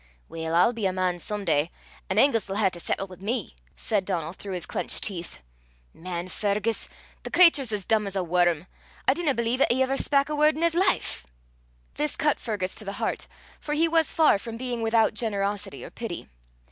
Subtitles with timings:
[0.29, 1.69] "Weel, I'll be a man some day,
[2.09, 5.43] an' Angus 'll hae to sattle wi' me!" said Donal through his clenched teeth.
[5.93, 6.89] "Man, Fergus!
[7.21, 8.65] the cratur's as dumb 's a worum.
[9.07, 11.27] I dinna believe 'at ever he spak a word in 's life."
[11.93, 13.27] This cut Fergus to the heart,
[13.59, 16.27] for he was far from being without generosity or pity.